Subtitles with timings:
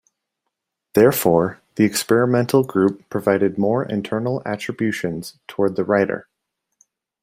[0.95, 6.27] Therefore, the experimental group provided more internal attributions towards the writer.